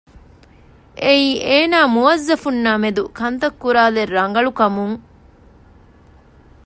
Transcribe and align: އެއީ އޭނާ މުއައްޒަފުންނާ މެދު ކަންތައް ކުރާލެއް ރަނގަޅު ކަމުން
އެއީ 1.03 1.29
އޭނާ 1.47 1.79
މުއައްޒަފުންނާ 1.95 2.71
މެދު 2.83 3.03
ކަންތައް 3.19 3.57
ކުރާލެއް 3.61 4.13
ރަނގަޅު 4.17 4.51
ކަމުން 4.59 4.97